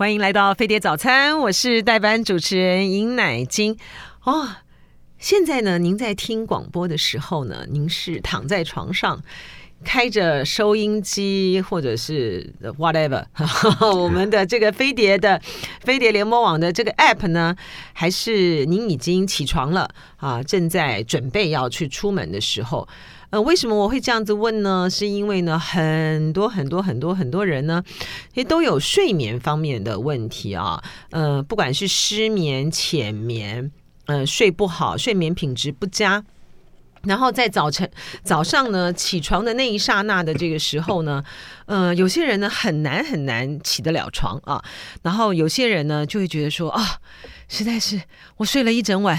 [0.00, 3.76] 欢迎来到飞碟早餐，我是代班主持人尹乃菁。
[4.24, 4.48] 哦，
[5.18, 9.22] 现在呢，您在听广播的时候呢，您是躺在床上，
[9.84, 13.26] 开着收音机或者是 whatever，
[13.94, 15.38] 我们的这个飞碟的
[15.82, 17.54] 飞碟联播网的这个 app 呢，
[17.92, 19.86] 还是您已经起床了
[20.16, 22.88] 啊，正在准备要去出门的时候。
[23.30, 24.90] 呃，为什么我会这样子问呢？
[24.90, 27.80] 是因为呢，很多很多很多很多人呢，
[28.34, 30.82] 也都有睡眠方面的问题啊。
[31.10, 33.70] 呃，不管是失眠、浅眠，
[34.06, 36.24] 呃，睡不好，睡眠品质不佳，
[37.04, 37.88] 然后在早晨
[38.24, 41.22] 早上呢起床的那一刹那的这个时候呢，
[41.66, 44.60] 呃，有些人呢很难很难起得了床啊。
[45.02, 46.98] 然后有些人呢就会觉得说啊，
[47.46, 48.02] 实在是
[48.38, 49.16] 我睡了一整晚。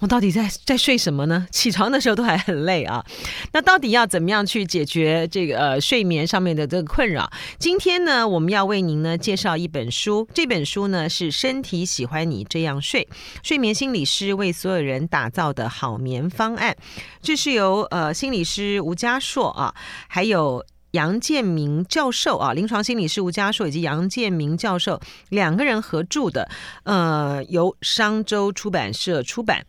[0.00, 1.46] 我到底在在睡什么呢？
[1.50, 3.04] 起床的时候都还很累啊。
[3.52, 7.28] 那到底要怎么样去解决这个呃睡眠上面的这个困扰？
[7.58, 10.28] 今天呢，我们要为您呢介绍一本书。
[10.32, 13.08] 这本书呢是《身体喜欢你这样睡》，
[13.42, 16.76] 睡眠心理师为所有人打造的好眠方案。
[17.20, 19.74] 这是由呃心理师吴家硕啊，
[20.06, 26.48] 还有杨建明教授啊，临床心理师吴家硕以及杨建明教授两个人合著的，
[26.84, 29.66] 呃，由商周出版社出版。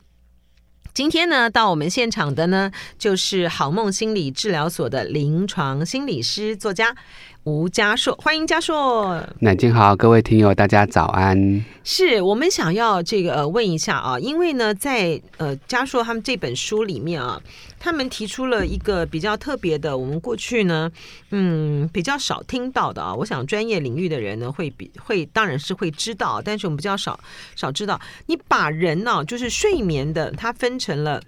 [0.94, 6.96] 今天呢，到我们现场的呢，就是好梦心理治疗所的临床心理师作家。
[7.46, 9.26] 吴家硕，欢迎家硕。
[9.40, 11.64] 乃菁好，各位听友大家早安。
[11.86, 17.42] 是我们想要这个呃问一下啊，因为呢，在呃家硕他们这本书里面啊，
[17.80, 20.92] 他们提出了一个比较特别的，我们过去呢，
[21.32, 23.16] 嗯，比较少听到的啊。
[23.16, 27.18] 我想专业领域的人呢，会比会当然是会知道，但是我们比较少
[27.56, 31.22] 少知道，你把人呢、啊，就是睡眠的，它分成了。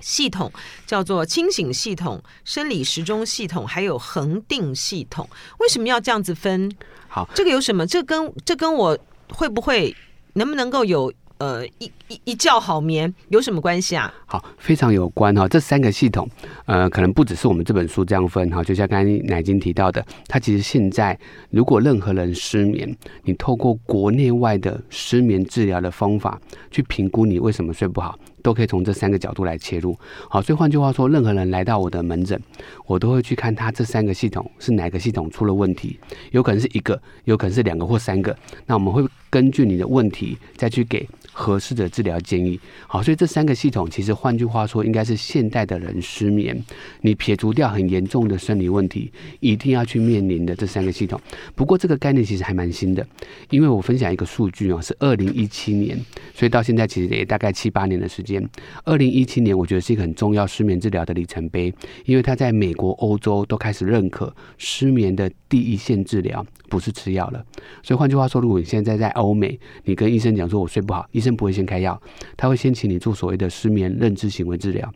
[0.00, 0.52] 系统
[0.86, 5.28] 叫做清醒系统、生理时钟系统，还有恒定系统。
[5.58, 6.70] 为什么要这样子分？
[7.08, 7.86] 好，这个有什么？
[7.86, 8.98] 这跟这跟我
[9.30, 9.94] 会不会
[10.34, 14.12] 能不能够有呃一一一觉好眠有什么关系啊？
[14.26, 15.48] 好，非常有关哈。
[15.48, 16.28] 这三个系统，
[16.66, 18.62] 呃，可能不只是我们这本书这样分哈。
[18.62, 21.18] 就像刚才乃金提到的，它其实现在
[21.50, 28.18] 如果任何人失眠，你透过国内外的失眠治疗的方法去评估你为什么睡不好。
[28.42, 32.40] 都可以从这三个角度来切入，好，所以换句话说，任何人来到我的门诊，
[32.86, 35.98] 我都会去看他这三个系统是哪个系统出了问题，
[36.32, 41.06] 有可能是一个，有可能是两个或三个，那我们会根据你的问题再去给
[41.38, 42.58] 合适的治疗建议。
[42.88, 46.60] 好，所以这三个系统其实换句话说，应该是现代的人失眠，
[47.02, 51.20] 你撇除掉很严重的生理问题，一定要去面临的这三个系统。
[51.54, 53.06] 不过这个概念其实还蛮新的，
[53.50, 55.96] 因为我分享一个数据啊，是二零一七年，
[56.34, 58.44] 所以到现在其实也大概七八年的时间。
[58.84, 61.72] 二零一七年，我觉得是一个很重要失眠治疗的里程碑，
[62.04, 67.44] 因为它在美国、欧洲都开始认可失眠的第一线治疗不是吃药了。
[67.82, 72.00] 所以换句话说，如果你现在在欧美，你跟医生讲说我睡不好，医生先不会先开药，
[72.38, 74.90] 他会先请你做所谓的失眠认知行为治疗。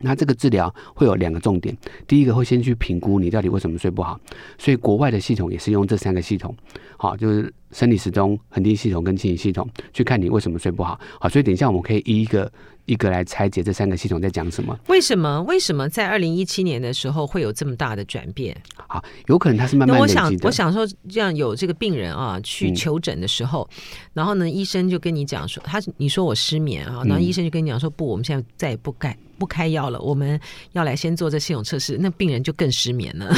[0.00, 1.76] 那这个治疗会有两个重点，
[2.06, 4.16] 第一个会先去评估你到底为什么睡不好，
[4.56, 6.54] 所以国外的系统也是用这三个系统，
[6.96, 12.48] 好，就是生理时钟、恒定系统跟清醒系统，去看你为什么睡不好，好，所以等一下我们可以一个
[12.88, 14.76] 一个来拆解这三个系统在讲什么。
[14.88, 15.42] 为什么？
[15.42, 18.56] 为什么在二零一七年的时候会有这么大的转变？
[18.88, 20.20] 好，有可能他是慢慢累积的。
[20.20, 23.82] 我想，我想说，这样有这个病人啊去求诊的时候，嗯、
[24.14, 29.16] 然后呢，医生就跟你讲说，他你说我失眠啊，然后医生就跟你讲说，不，我们现在再也不改。
[29.38, 30.38] 不开药了，我们
[30.72, 33.32] 要来先做这系统测试，那病人就更失眠了。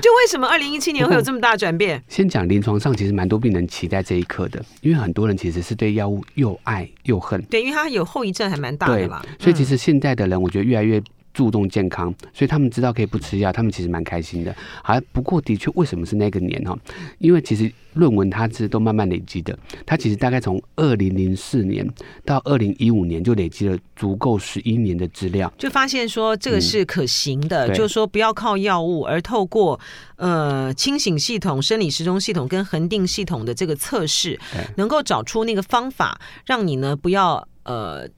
[0.00, 2.02] 就为什么二零一七年会有这么大转变？
[2.08, 7.40] 先讲临床上，其实蛮多病人期待这一刻的，因为很多人其实是对药物又爱又恨。
[7.44, 9.22] 对，因为它有后遗症还蛮大的嘛。
[9.38, 11.02] 所以其实现在的人，我觉得越来越。
[11.36, 14.56] 注重健康，所以他们知道可以不吃药，他们其实蛮开心的。
[14.82, 16.74] 还，不过的确，为什么是那个年哈？
[17.18, 21.86] 因为其实论文它是都慢慢累积的，它其实大概从二零零四年
[22.24, 29.78] 到二零一五年就累积了足够十一年的资料，就发现说这个是可行的，嗯、就是说不要靠药物，而透过
[30.16, 34.40] 呃清醒系统、生理时钟系统跟恒定系统的这个测试，
[34.76, 38.08] 能够找出那个方法，让你呢不要呃。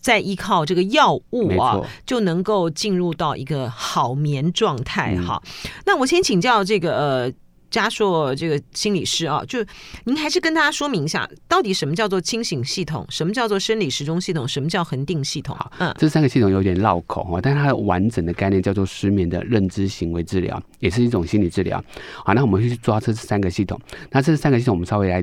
[0.00, 5.42] 再依靠这个药物啊，就能够进入到一个好眠状态哈。
[5.44, 7.32] 嗯、那我先请教这个呃
[7.70, 9.58] 家硕这个心理师啊，就
[10.04, 15.54] 您还是跟大家说明一下，到底什么叫做清醒系统，什么叫做生理时钟系统，什么叫恒定系统？
[15.78, 21.82] 嗯，这三个系统有点绕口哈，但是它的完整的概念叫做失眠的认知行为治疗，也是一种心理治疗。
[22.24, 23.78] 好，那我们会去抓这三个系统。
[24.10, 25.22] 那这三个系统，我们稍微来。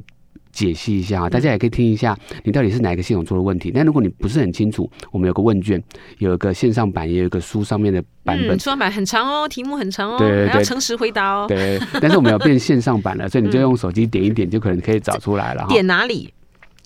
[0.55, 3.69] 解析一下啊，大家也可以听一下，你到底是哪一个系统出了问题。
[3.75, 5.83] 但如果你不是很清楚，我们有个问卷，
[6.19, 11.45] 有一个线上版，也有一个书上面的版本，书上版很长哦，题目很长哦，对对对，还要诚实回答哦。
[11.47, 15.65] 对，但是我们有变线上版了，所以你就用手机点一点，就可能可以找出来了。
[15.67, 16.33] 点哪里？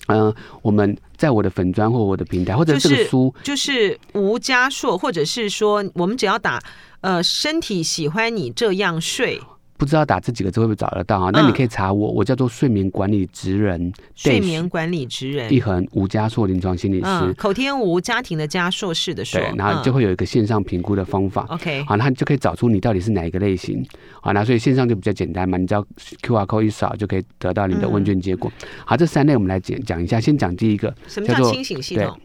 [0.08, 6.60] 嗯、呃，我们在我的粉砖或我的平台，或者这个书，就是吴家硕，或者是说，我们只要打
[7.02, 9.40] 呃，身体喜欢你这样睡。
[9.80, 11.30] 不知道打这几个字会不会找得到啊？
[11.32, 21.46] 那你可以查我，我叫做睡眠管理职人，睡眠管理职人，一横吴家硕临床心理师，口天吴家庭的家硕士的硕，对，然后就会有一个线上评估的方法。
[21.48, 23.82] OK，好，那你就可以找出你到底是哪一个类型。
[24.20, 25.82] 好，那所以线上就比较简单嘛，你只要
[26.22, 28.52] QR code 一扫就可以得到你的问卷结果。
[28.84, 32.20] 好，这三类我们来讲讲一下，先讲第一个，什么叫清醒系统？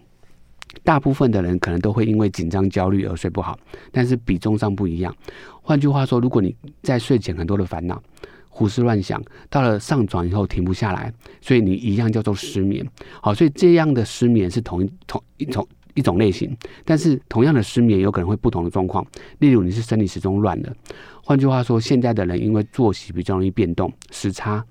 [0.83, 3.57] 大部分的人可能都会因为紧张、焦虑而睡不好，
[3.92, 5.16] 但是比重上不一样。
[5.62, 8.01] 换句话说，如果你在睡前很多的烦恼、
[8.50, 11.12] 胡思乱想，到了上床以后停不下来，
[11.42, 12.86] 所以你一样叫做失眠。
[13.22, 19.06] 好，所以这样的失眠是同一同一种一种类型，但是同样的失眠有可能会不同的状况。
[19.39, 20.72] 例如你是生理时钟乱了，
[21.24, 24.63] 换句话说，现在的人因为作息比较容易变动、时差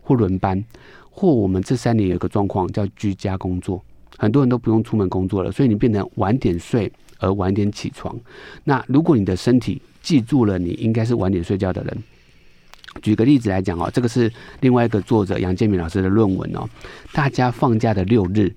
[0.00, 0.62] 或轮班，
[1.10, 3.82] 或我们这三年有个状况叫居家工作。
[4.20, 8.14] 很多人都不用出门工作了，所以你变成晚点睡而晚点起床。
[8.64, 12.02] 那如果你的身体记住了你应该是晚点睡觉的人，
[13.00, 14.30] 举个例子来讲哦，这个是
[14.60, 16.68] 另外一个作者杨建明老师的论文哦。
[17.14, 18.54] 大家放假的六日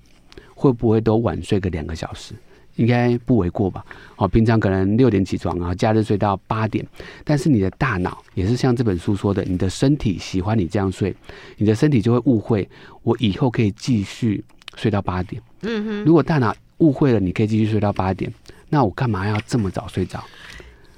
[0.54, 2.34] 会不会都晚睡个两个小时？
[2.76, 3.82] 应该不为过吧？
[4.16, 6.86] 哦，平常可能六点起床啊，假日睡到八点，
[7.24, 11.16] 但是你的大脑也是像这本书说的，你的身体喜欢你这样睡，
[11.56, 12.68] 你的身体就会误会
[13.02, 14.44] 我以后可以继续。
[14.76, 16.04] 睡到八点，嗯哼。
[16.04, 18.32] 如果大脑误会了，你可以继续睡到八点，
[18.68, 20.22] 那我干嘛要这么早睡着？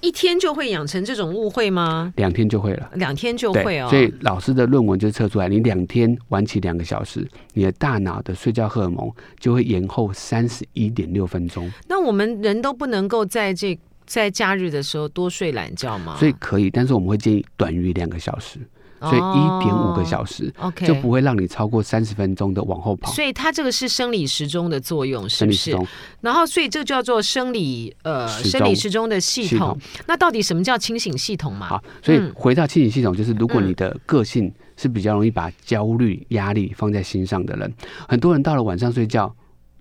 [0.03, 2.13] 一天就会养成这种误会吗？
[2.17, 3.89] 两天就会了，两天就会哦。
[3.89, 11.69] 所以老师的论文就测出来，你两天晚起两个小时，你的大脑的睡觉荷尔蒙就会延后三十一点六分钟。
[11.89, 16.15] 那我们人都不能够在这在假日的时候多睡懒觉吗？
[16.19, 18.61] 所以可以，但是我们会建议短于两个小时。
[19.01, 20.53] 所以一点五个小时
[20.85, 23.13] 就不会让你超过三十分钟的往后跑。
[23.13, 25.77] 所以它这个是生理时钟的作用，是不是？
[26.21, 29.79] 然后，所以这个叫做生理呃生理时钟的系统。
[30.07, 31.67] 那到底什么叫清醒系统嘛？
[31.69, 37.73] 好，所以回到清醒系统，就是如果你的个性是比较容易把焦虑、压力放在心上的人，
[38.09, 39.35] 很多人到了晚上睡觉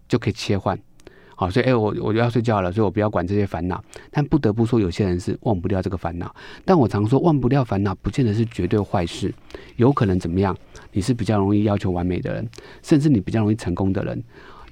[0.08, 0.78] 就可以切换。
[1.36, 3.84] 好，所以哎、我我就要睡觉了，所以我不要管这些烦恼。
[4.10, 6.34] 但不得不说，有些人是忘不掉这个烦恼。
[6.64, 9.34] 但我常说，忘不掉烦恼，不见得是绝对坏事，
[9.76, 10.56] 有可能怎么样？
[10.94, 12.48] 你是比较容易要求完美的人，
[12.82, 14.24] 甚至你比较容易成功的人。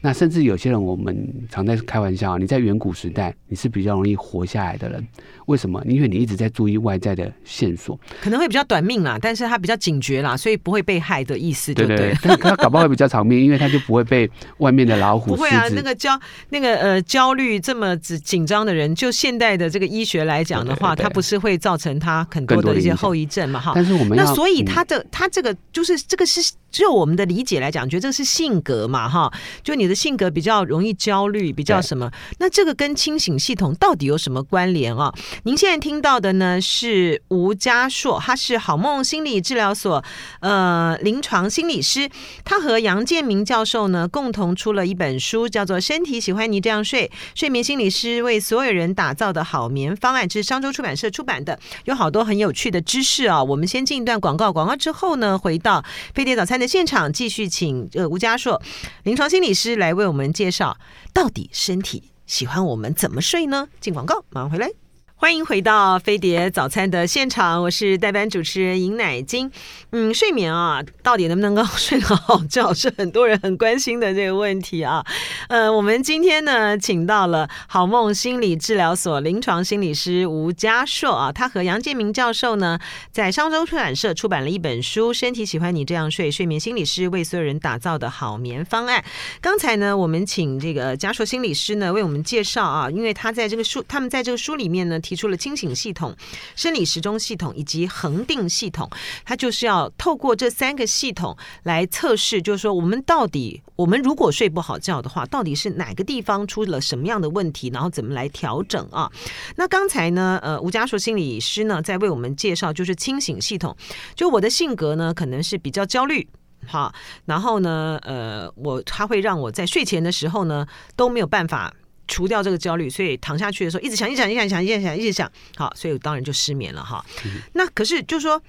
[0.06, 1.16] 那甚至有些人，我们
[1.50, 5.02] 常在开玩笑，你在远古时代，你是比较容易活下来的人。
[5.46, 5.82] 为什么？
[5.88, 12.14] 因为你一直在注意外在的线索，可能会比较短命啦，但是他比较警觉啦，所以不会被害的意思对，对对。
[12.22, 15.36] 但他搞不好会比较长命，因为他就不会被外面的老虎。
[15.36, 16.20] 不会啊，那个焦
[16.50, 23.58] 那个呃焦虑这么紧张的人，就现代的这个医学来讲的话，他不是会造成他很多的一些后遗症嘛？
[23.58, 23.72] 哈。
[23.74, 29.08] 但是我们那所以他的、嗯、他这个就是这个是就我们的理解来讲，觉得这是性格嘛？
[29.08, 29.32] 哈，
[29.64, 32.12] 就你的性格比较容易焦虑，比较什么？
[32.40, 35.14] 那这个跟清醒系统到底有什么关联啊？
[35.44, 40.04] 您现在听到的呢是吴家硕，他是好梦心理治疗所
[40.40, 42.10] 呃临床心理师，
[42.44, 47.08] 他和杨建明教授呢共同出了一本书，叫做《身体喜欢你这样睡》，
[47.40, 53.44] 睡眠心理师为所有人打造的好眠方案，这是商周出版社出版的，有好多很有趣的知识啊。
[53.44, 58.62] 我们先进一段广告，广告之后呢，回到飞碟早餐的现场，继续请呃吴家硕
[59.04, 60.78] 临床心理师来为我们介绍，
[61.14, 63.68] 到底身体喜欢我们怎么睡呢？
[63.82, 64.83] 进广告，马上回来。
[65.24, 69.50] 欢迎回到飞碟早餐的现场，我是代班主持人尹乃金。
[69.92, 75.02] 嗯，睡眠啊，到底能不能够睡个好觉，是很多人很关心的这个问题啊。
[75.48, 82.78] 呃，我们今天呢，请到了好梦心理治疗所临床心理师吴家硕啊，他和杨建明教授呢，
[83.10, 89.02] 在商周出版社出版了一本书《身体喜欢你这样睡》，睡眠心理师为所有人打造的好眠方案。
[89.40, 95.00] 刚才呢，我们请这个家硕心理师呢为我们介绍啊，因为他在这个书，他们在这个书里面呢。
[95.14, 96.16] 提出了清醒系统、
[96.56, 98.90] 生理时钟系统以及恒定系统，
[99.24, 109.08] 它就是要透过这三个系统来测试，就是说我们到底，我们如果睡不好觉的话，到底是哪个地方出了什么样的问题，然后怎么来调整啊？
[109.56, 113.78] 那刚才呢，呃，吴家硕心理师呢在为我们介绍，就是清醒系统。
[114.16, 116.28] 就我的性格呢，可能是比较焦虑，
[116.66, 116.92] 好，
[117.26, 120.66] 然后呢，呃，我他会让我在睡前的时候呢
[120.96, 121.72] 都没有办法。
[122.08, 127.04] 除掉这个焦虑，所以躺下去的时候一直想，一直想，一直想，一直想，一直想，好，所以当然就失眠了哈。
[127.26, 128.42] 嗯、那可是就是说，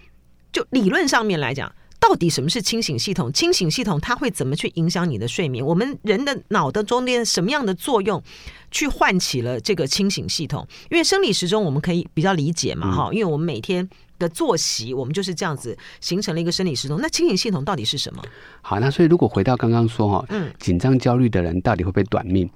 [0.53, 3.33] 就理论上面来讲，到底什么是清醒系统？
[3.33, 5.65] 清醒系统它会怎么去影响你的睡眠？
[5.65, 8.23] 我们人的脑的中间什么样的作用，
[8.71, 10.67] 去唤起了这个清醒系统？
[10.91, 16.99] 因为生理时钟我们可以比较理解嘛，哈、嗯，因为我们每天的作息，我们就是这样子形成了一个生理时钟。
[17.01, 18.23] 那清醒系统到底是什么？
[18.63, 22.49] 好，那所以如果回到刚刚说哈，嗯，紧张焦虑的人到底会不会短命？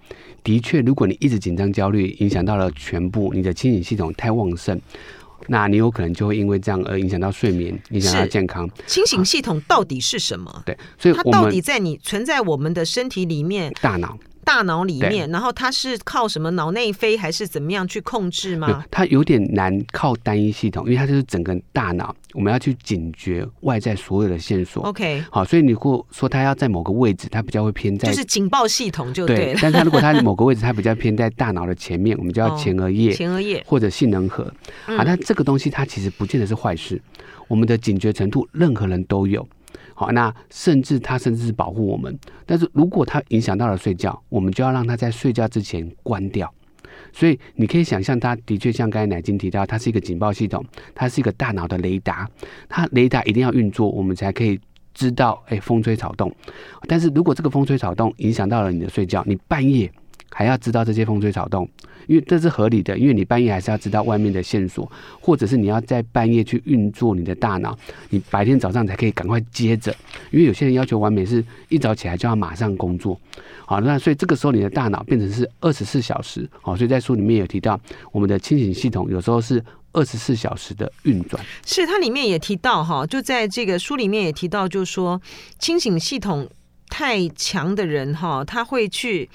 [0.43, 4.81] 的确，如果你一直紧张焦虑，影响到了全部，你的清醒系统太旺盛。
[5.47, 8.69] 那你有可能就会因为这样而影响到睡眠，影响到健康。
[8.87, 10.63] 清醒系统到底是什么？
[10.67, 14.19] 对，所以它到底在你存在我们的身体里面，大脑。
[14.49, 18.83] 大脑里面，然后它是靠什么脑内啡还是怎么样去控制吗？
[18.91, 24.83] 它有点难靠单一系统，因为它就是整个大脑，我们要去警觉外在所有的线索。
[24.85, 29.57] OK，好，所以你如果说它要在某个位置，它比较会偏在，就是警报系统就对，对。
[29.61, 34.45] 但它如果它某个位置，它比较偏在大脑的前面， 我们叫前额叶、前额叶或者杏仁核。
[34.87, 36.99] 啊，那这个东西它其实不见得是坏事，
[37.49, 39.47] 我们的警觉程度，任何人都有。
[39.99, 46.49] 好，那甚至它甚至是保护我们，但是如果它影响到了睡觉，我们就要让它在睡觉之前关掉。
[47.13, 50.65] 所以你可以想象，它的确像刚才乃金提到，它是一个警报系统，
[50.95, 52.31] 它是一个大脑的雷达，
[52.69, 54.61] 它雷达一定要运作，我们才可以
[54.95, 56.33] 知道，哎，风吹草动。
[56.87, 59.91] 但是如果这个风吹草动影响到了你的睡觉，你半夜
[60.31, 61.69] 还要知道这些风吹草动。
[62.07, 67.77] 因为这是合理的，因为你半夜还是要知道外面的线索，或者是你要在半夜去运作你的大脑，
[68.09, 69.95] 你白天早上才可以赶快接着。
[70.31, 73.21] 因为有些人要求完美，是一早起来就要马上工作。
[73.67, 76.49] 好，那所以这个时候你的大脑变成是二十四小时。
[76.63, 77.79] 好，所以在书里面有提到，
[78.11, 81.45] 我们的清醒系统有时候是二十四小时的运转。
[81.67, 85.21] 是，它里面也提到哈，就在这个书里面也提到，就是说
[85.59, 86.49] 清醒系统
[86.89, 89.29] 太强的人哈，他会去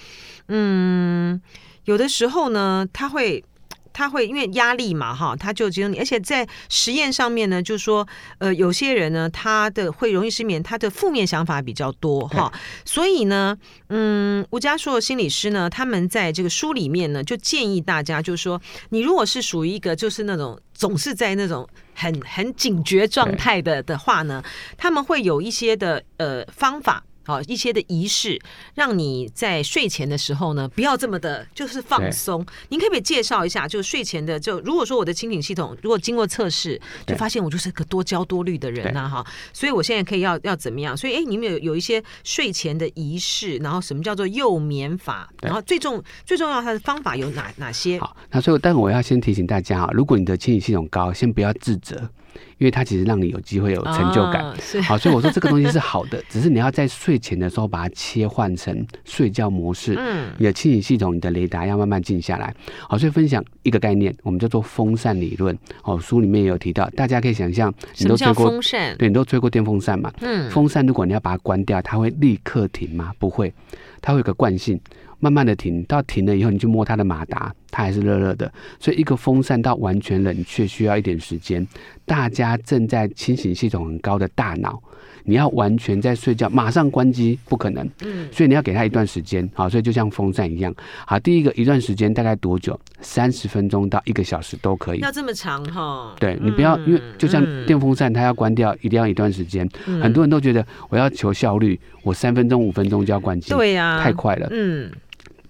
[0.47, 1.41] 嗯。
[1.85, 3.43] 有的时候呢，他会，
[3.91, 8.07] 他会因为压力嘛，哈，他就只有你，而且在实验上面呢，就是说，
[8.37, 12.49] 呃，有些人呢，他的会容易失眠，他的负面想法比较多，哈，
[12.85, 13.57] 所以呢，
[13.89, 24.41] 嗯，吴家硕心理师呢，他们在这个书里面呢，就建议大家，就是说，你如果是属于一个就是那种总是在那种很很警觉状态的的话呢，
[24.77, 27.03] 他们会有一些的呃方法。
[27.25, 28.39] 好，一些的仪式，
[28.75, 32.45] 让你在睡前的时候呢，不要这么的，就是放松。
[32.69, 40.95] 您可不可以介绍一下，就是睡前的，就如果说我的清醒系统，如果经过测试，就发现我就是个多焦多虑的人呐、啊，哈，所以我现在可以要要怎么样？
[40.95, 45.29] 所以，哎，你们有有一些睡前的仪式，然后什么叫做幼眠法？
[45.41, 47.99] 然后最重最重要，它的方法有哪哪些？
[47.99, 52.09] 好，那所以，但我要先提醒大家啊，如果你的清醒系统高，先不要自责。
[52.57, 59.95] 因为它其实让你有机会有成就感，哦、好，所以我说这个东西是好的， 只是你要在睡前的时候把它切换成睡觉模式。
[59.97, 62.53] 嗯，你的清醒系统、你的雷达要慢慢静下来。
[62.87, 65.57] 好，所以分享一个概念，我们叫做风扇理论。
[65.83, 70.11] 哦，书里面也有提到，大家可以想象，你都吹过风扇，对，你都吹过电风扇嘛？
[70.21, 73.11] 嗯，风扇如果你要把它关掉，它会立刻停吗？
[73.19, 73.53] 不会，
[74.01, 74.79] 它会有个惯性。
[75.19, 78.51] 慢慢的停，到停了以后，你去摸它的马达，它还是热热的。
[78.77, 81.65] 所以一个风扇到完全冷却需要一点时间。
[82.05, 84.81] 大家正在清醒系统很高的大脑，
[85.23, 87.89] 你要完全在睡觉马上关机不可能。
[88.03, 89.49] 嗯，所以你要给他一段时间。
[89.53, 90.73] 好，所以就像风扇一样。
[91.07, 92.79] 好，第一个一段时间大概多久？
[93.01, 94.99] 三十分钟到一个小时都可以。
[94.99, 96.15] 要这么长哈？
[96.19, 99.67] 对，你不要，因为就像电风扇，它要关掉一定要一段时间。
[100.01, 103.53] 很多人都觉得我要求效率，我三分钟五分钟就要关机。
[103.53, 104.47] 对呀，太快了。
[104.51, 104.91] 嗯。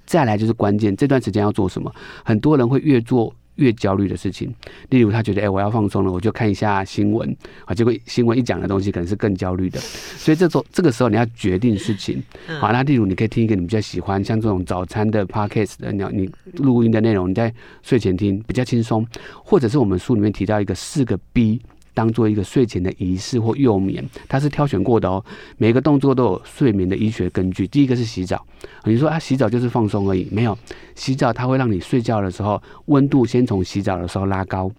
[0.05, 1.91] 再来就是关键，这段时间要做什么？
[2.25, 4.53] 很多人会越做越焦虑的事情。
[4.89, 7.73] 例如，他觉得，哎、欸，我要放松了，我就看一下新闻啊。
[7.73, 9.79] 结果新闻一讲的东西，可能是更焦虑的。
[9.79, 12.21] 所以这时候，这个时候你要决定事情。
[12.59, 19.05] 好，那例如你可以听一个你比较喜欢，像这种早餐的 podcast 的，你你录音的内容，你在睡前听比较轻松。
[19.43, 21.61] 或者是我们书里面提到一个四个 B。
[21.93, 25.23] 当做一个睡前的仪式或幼眠，它是挑选过的哦。
[25.57, 27.67] 每个动作都有睡眠的医学根据。
[27.67, 28.45] 第一个是洗澡，
[28.85, 30.57] 你说啊，洗澡就是放松而已，没有。
[30.95, 34.71] 洗澡它会让你睡觉的时候温度先从洗澡的时候拉高，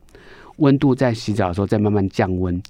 [0.56, 2.60] 温度在洗澡的时候再慢慢降温，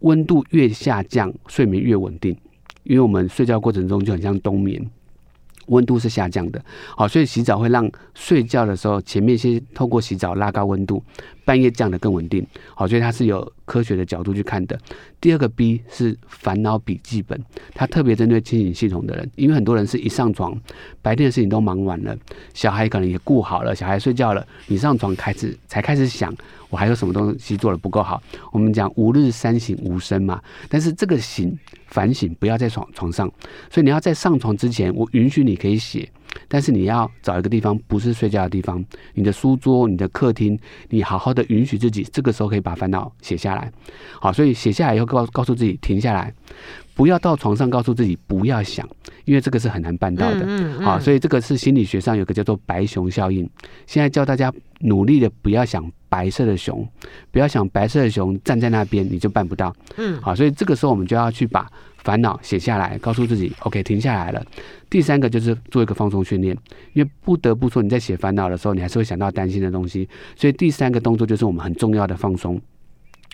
[0.00, 2.36] 温度越下降，睡眠越稳定。
[2.84, 4.82] 因为我们睡觉过程中就很像冬眠。
[5.68, 6.62] 温度是下降的，
[6.96, 11.02] 好，所以洗澡会让睡觉的时候前面先透过洗澡拉高温度，
[11.44, 14.78] 半夜降得更稳定，好，所以它是有科学的角度去看的。
[15.20, 17.40] 第二个 B 是烦恼笔记本，
[17.74, 20.56] 它特别针对清醒系统的人，因为很多人是一上床，
[21.02, 22.16] 白天的事情都忙完了，
[22.54, 26.34] 小孩可能也顾好了，小孩睡觉了，你上床开始才开始想，
[26.70, 28.22] 我还有什么东西做的不够好？
[28.52, 31.56] 我们讲吾日三省吾身嘛，但是这个醒
[31.86, 33.30] 反省不要在床床上，
[33.70, 36.06] 所以你要在上床之前，我允许你可以写，
[36.46, 38.84] 但是你要找一个地方，不是睡觉的地方，
[39.14, 40.58] 你的书桌、你的客厅，
[40.90, 43.72] 你好好的允许自己，这个时候可以把烦恼写下来。
[44.20, 46.32] 好，所以写下来以后告告诉自己停下来，
[46.94, 48.86] 不要到床上告诉自己不要想，
[49.24, 50.40] 因为这个是很难办到的。
[50.46, 50.82] 嗯嗯。
[50.84, 53.48] 好，所以这个是心理学上有个叫做白熊效应。
[53.86, 56.86] 现在教大家努力的不要想白色的熊，
[57.30, 59.74] 不要想白色的熊站在那边你就办不到。
[59.96, 60.20] 嗯。
[60.20, 61.70] 好，所以这个时候我们就要去把。
[62.04, 64.42] 烦恼写下来，告诉自己，OK，停下来了。
[64.88, 66.56] 第三个就是做一个放松训练，
[66.94, 70.08] 因为不得不说，你在写烦恼的时候，你还是会想到担心的东西。
[70.34, 72.58] 所以第三个动作就是我们很重要的放松。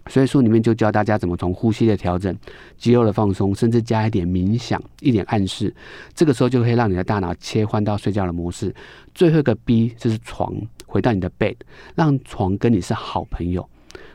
[0.08, 2.36] 所以书里面就教大家怎么从呼吸的调整、
[2.76, 5.74] 肌肉的放松，甚至加一点冥想、一点暗示，
[6.14, 8.74] 这个时候就可以让你的大脑切换到睡觉的模式。
[9.14, 10.54] 最后一个 B 就是床，
[10.86, 11.56] 回到你的 bed，
[11.94, 13.68] 让床跟你是好朋友，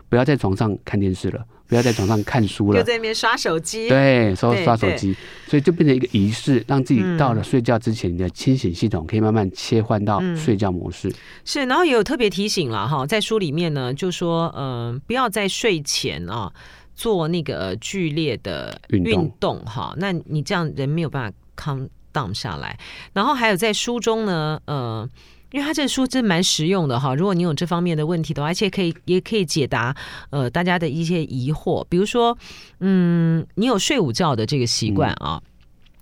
[0.10, 1.46] 不要在床上看电视了。
[1.70, 3.88] 不要在床上看书了，就在那边刷手机。
[3.88, 5.16] 对，刷刷手机，
[5.48, 11.10] 所以就变成一个仪式，让自己到了睡觉之前，你的清醒系统可以慢慢切换到睡觉模式。
[11.10, 11.14] 嗯、
[11.46, 16.52] 是，然后也有特别提醒了哈，在书里面呢，就说嗯、呃，不要在睡前啊
[16.96, 22.80] 做那个剧烈的运动哈，那你这样人没有办法 calm down 下来。
[23.14, 25.08] 然后还有在书中呢，呃。
[25.52, 29.96] 因为他这个书真蛮实用的哈，如果你有这方面的问题的话，而且可以也可以解答
[30.30, 32.38] 呃大家的一些疑惑，比如说
[32.80, 35.50] 嗯，你有睡午觉的这个习惯啊，嗯、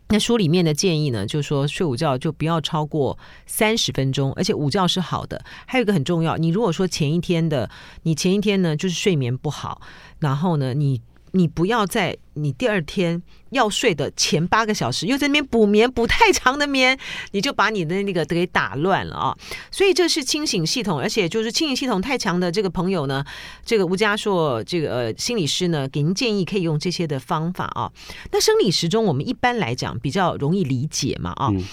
[0.09, 5.43] 那书里面的建议呢，就是说睡午觉就不要超过三十分钟，而且午觉是好的。
[5.65, 7.69] 还有一个很重要，你如果说前一天的
[8.03, 9.81] 你前一天呢就是睡眠不好，
[10.19, 11.01] 然后呢你。
[11.37, 16.97] 你不要在你第二天要睡的前八个小时又在那边补眠补太长的眠，
[17.31, 19.37] 你就把你的那个给打乱了啊！
[19.71, 23.23] 所以这是清醒系统，而且就是清醒系统太强的这个朋友呢，
[23.63, 27.91] 这个吴嘉硕这个呃心理师呢，给您建议可以用这些的方法啊。
[28.31, 31.63] 那生理时钟我们一般来讲比较容易理解嘛啊，嗯、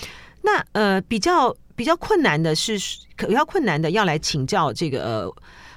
[0.42, 2.78] 那呃比较比较困难的是，
[3.16, 5.34] 比较困难的要来请教这个呃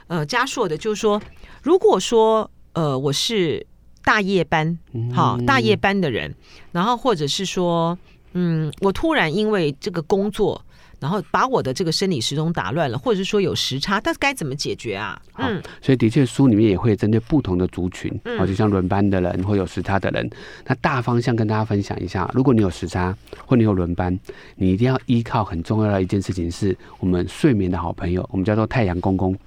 [0.07, 1.21] 呃嘉硕的，就是说
[1.63, 3.65] 如果说呃我是。
[4.07, 4.79] 大夜班，
[5.13, 6.33] 好，大夜班的人，
[6.71, 7.97] 然后或者是说，
[8.31, 10.63] 嗯，我突然因为这个工作。
[10.99, 15.21] 然后把我的这个生理时钟打乱了，或者是说有时差，但是该怎么解决啊？
[15.37, 20.29] 嗯，所以的确书里面也会针对不同的族群，哦、嗯，就像轮班的人或有时差的人，
[20.65, 22.29] 那大方向跟大家分享一下。
[22.33, 24.17] 如果你有时差或你有轮班，
[24.55, 29.37] 你一定要依靠很重要的一件事情，是我们睡眠的好朋友，我们叫做太阳公公。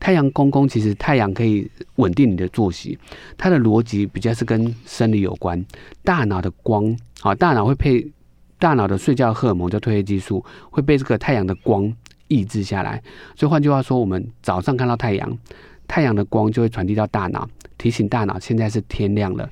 [0.00, 2.98] 太阳公公其实太阳可以稳定你的作息，
[3.36, 5.64] 它的逻辑比较是跟生理有关，
[6.02, 8.06] 大脑的光，好，大脑会配。
[8.58, 11.92] 大脑的睡觉荷尔蒙叫褪黑激素，会被这个太阳的光
[12.26, 13.02] 抑制下来。
[13.36, 15.38] 所以换句话说，我们早上看到太阳，
[15.86, 19.48] 太阳的光就会传递到大脑，提醒大脑现在是天亮了。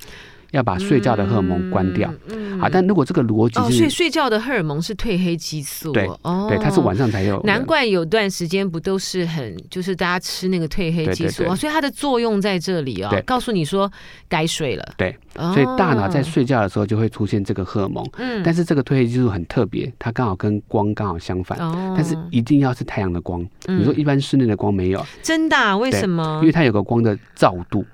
[0.57, 13.91] 要把睡觉的荷尔蒙关掉，嗯，好，但如果这个逻辑是，哦，所以睡觉的荷尔蒙是褪黑激素，对，哦，对，它是晚上才有，难怪有段时间不都是很，就是大家吃那个褪黑激素，所以它的作用在这里哦，告诉你说
[14.29, 25.77] 该睡了，对，所以大脑在睡觉的时候就会出现这个荷尔蒙，嗯，但是这个褪黑激素很特别，它刚好跟光刚好相反，哦，但是一定要是太阳的光，你说一般室内的光没有，真的？
[25.77, 26.39] 为什么？
[26.41, 27.85] 因为它有个光的照度。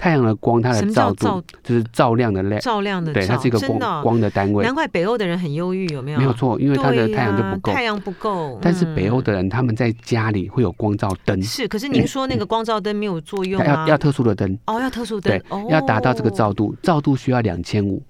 [0.00, 4.64] 太阳的光，它的照度就是照亮的亮，照亮的对，它是一个光光的单位。
[4.64, 6.18] 难怪北欧的人很忧郁，有没有？
[6.18, 8.58] 没有错，因为他的太阳就不够，太阳不够。
[8.62, 11.42] 但是北欧的人他们在家里会有光照灯。
[11.42, 13.84] 是，可是您说那个光照灯没有作用啊？
[13.84, 18.02] 要要特殊的灯哦，要特殊灯，对，要达到这个照度，照度需要两千五，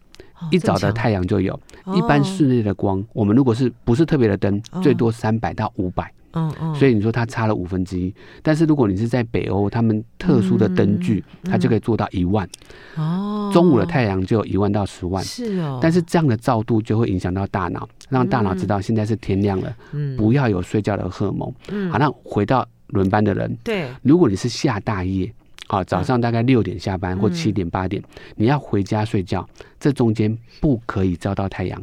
[0.52, 1.58] 一早的太阳就有。
[1.92, 6.08] 一般室内的光，我们如果是不是特别的灯，最多三百到五百。
[6.32, 12.48] 嗯嗯，所以你说它差了五分之一，但是如果你是在北欧，他们特殊的灯具，它就可以做到一万。
[12.96, 15.22] 哦，中午的太阳就有一万到十万。
[15.24, 21.52] 是哦，但是这样的照度就会影响到大脑，让大脑知道现在是天亮了，嗯，不要有睡觉的荷尔蒙。
[21.70, 25.32] 嗯，好，那回到轮班的人，对，如果你是下大夜，
[25.66, 28.02] 啊，早上大概六点下班或七点八点，
[28.36, 31.82] 你要回家睡觉，这中间不可以照到太阳。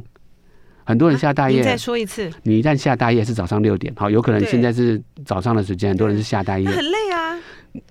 [0.88, 2.32] 很多人下大夜，再说一次。
[2.44, 7.38] 你一旦下大夜是早上六点，好，有可能现在是早上的时间，很多人是下大夜，很累啊。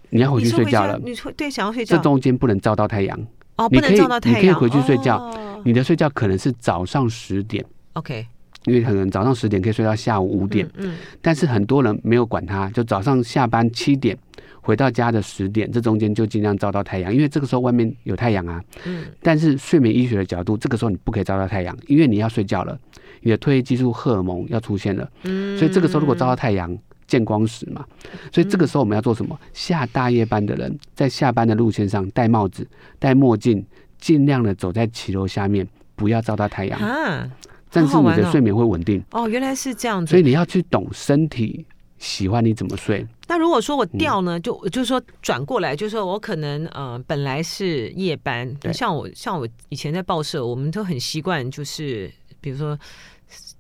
[0.09, 3.27] 你要回去睡觉了，你会对想要睡觉，这中间不能照到太阳。
[3.57, 5.19] 哦，不能照到太阳，你可以回去睡觉。
[5.19, 8.27] 哦、你的睡觉可能是早上十点，OK，
[8.67, 14.17] 因为可能早上十点可以睡到下午五点，嗯，嗯，但是很多人没有管他，就早上下班七点。
[14.61, 18.61] 回到家的十点，这中间就尽量照到太阳，因为这个时候外面有太阳啊。
[18.85, 19.05] 嗯。
[19.23, 22.77] 但是睡眠医学的角度，这个时候你不可以照到太阳，因为你要睡觉了，
[23.21, 25.09] 你的褪黑激素荷尔蒙要出现了。
[25.23, 25.57] 嗯。
[25.57, 26.77] 所以这个时候如果照到太阳，
[27.07, 27.85] 见光死嘛。
[28.33, 29.39] 所以这个时候我们要做什么？
[29.53, 32.67] 下大夜班的人在下班的路线上戴帽子、
[32.99, 33.65] 戴墨镜，
[34.01, 36.81] 尽量的走在骑楼下面，不要照到太阳。
[36.81, 37.31] 啊。
[37.71, 39.23] 这样子你的睡眠会稳定哦。
[39.23, 41.67] 哦，原来是这样子，所以你要去懂身体
[41.99, 43.07] 喜欢你怎么睡。
[43.29, 52.79] 那如果说我调呢，嗯、就就是说转过来，就是说我可能呃本来是夜班，像我像我以前在报社，我们都很习惯，就是比如说。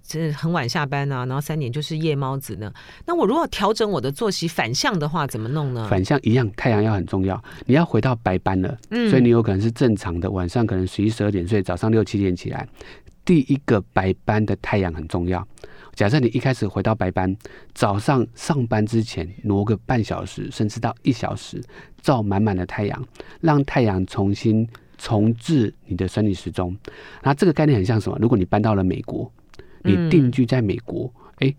[0.09, 2.73] 这很晚下班啊，然后三点就是夜猫子呢。
[3.07, 5.85] 那我如果调整我的作息反向的话，怎么弄呢？
[5.90, 7.42] 反向一样，太阳要很重要。
[7.64, 12.69] 你要回到白班了，嗯，所以你有可能是正常的晚上可能十一十二点睡，早上六七点起来。
[13.27, 15.47] 第一个白班的太阳很重要。
[15.95, 17.37] 假设你一开始回到白班，
[17.75, 21.62] 早上上班之前挪个半小时，甚至到一小时，
[22.01, 23.07] 照满满的太阳，
[23.43, 26.75] 让太阳重新重置你的生理时钟。
[27.23, 28.17] 那这个概念很像什么？
[28.19, 29.31] 如果你搬到了美国。
[29.83, 31.57] 你定居在美国，哎、欸，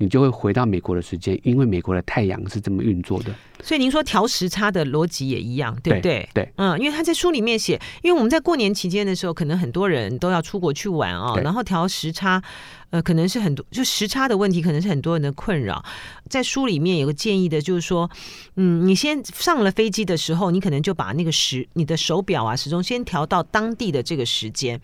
[0.00, 3.30] 你就会回到美国的时间，因为美国的太阳是这么运作的。
[3.62, 6.26] 所以您说调时差的逻辑也一样，对不对？
[6.32, 12.42] 对，嗯，因为他在书里面写，因为我们在过年期间的时候，可能很多人都要出国去玩啊、哦，然后调时差。
[12.90, 15.84] 呃，可能是很多就时差的问题，可能是很多人的困扰。
[16.28, 18.10] 在书里面有个建议的，就是说，
[18.56, 24.80] 嗯，你先上了飞机的时候，你可能就把那个时你的手表啊时钟先调到当地的这个时间，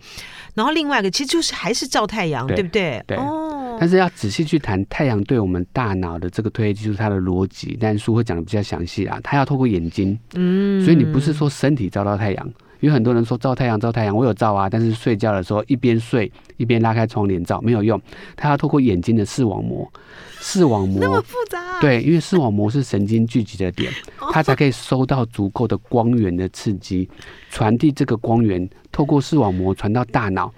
[0.55, 3.03] 然后另外一个其实就是还是照太阳，对，对不对？
[3.07, 3.17] 对。
[3.17, 3.77] 哦。
[3.79, 9.19] 但是要仔细去谈太阳对我们大脑的这个推就是它的逻辑，但书会讲的比较详细啊。
[9.23, 12.53] 它要透过眼睛，嗯，所以你不是说身体照到太阳。
[12.81, 17.99] 有很多人说照太阳照太阳，我有照啊，但是睡觉的时候一边睡一边拉开窗帘照没有用，
[18.35, 19.91] 它要透过眼睛的视网膜，
[20.39, 21.81] 视网膜那么复杂啊？
[21.81, 23.91] 对，因为视网膜是神经聚集的点，
[24.31, 27.09] 它才可以收到足够的光源的刺激，
[27.49, 30.53] 传递这个光源，透过视网膜传到大脑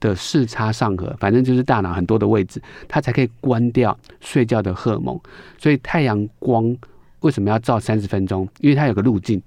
[0.00, 5.18] 的视差上核，反正就是大脑很多的位置，它才可以关掉睡觉的荷尔蒙。
[5.58, 6.76] 所以太阳光
[7.20, 8.48] 为什么要照三十分钟？
[8.60, 9.40] 因为它有个路径。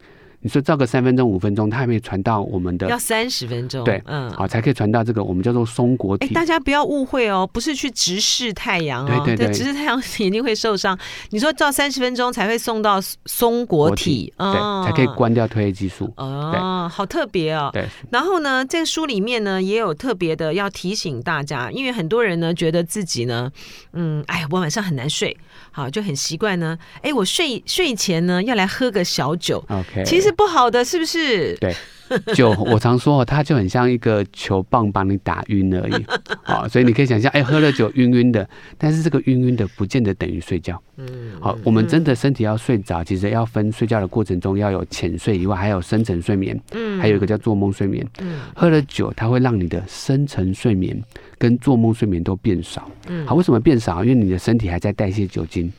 [0.43, 6.27] 你说照个三分钟五分钟，它还没传到我们的要三十分钟，对，嗯，好，才可以传到这个我们叫做松果体。
[6.27, 10.99] 哎，大家不要误会哦，不是去直视太阳哦，对对对，直视太阳眼睛会受伤。
[11.29, 16.12] 你说照三十分钟才会送到松果体，对，才可以关掉褪黑激素。
[16.17, 17.69] 哦，好特别哦。
[17.71, 17.88] 对。
[18.12, 23.49] 然后呢，这个书里面呢也有特别的要提醒大家，因为很多人呢觉得自己呢，
[23.93, 25.38] 嗯，哎，我晚上很难睡，
[25.73, 29.63] 好，就很习惯呢，哎，我睡睡前呢要来喝个小酒。
[29.67, 30.31] OK，其实。
[30.33, 31.55] 不好的是不是？
[31.57, 31.75] 对，
[32.34, 36.06] 酒我常说，它就很像一个球棒把你打晕而已。
[36.43, 38.47] 好， 所以你可以想象，哎，喝了酒晕晕的，
[38.78, 40.82] 但是这个晕晕的不见得等于睡觉。
[40.97, 41.08] 嗯，
[41.39, 46.60] 好，我们真的身体要睡着，其实要分睡觉的过程中要有浅睡以外，还有深层睡眠。
[46.73, 48.06] 嗯，还有一个叫做梦睡眠。
[48.19, 51.02] 嗯，喝了酒，它会让你的深层睡眠
[51.38, 52.89] 跟做梦睡眠都变少。
[53.08, 54.04] 嗯，好，为什么变少？
[54.04, 55.71] 因为你的身体还在代谢酒精。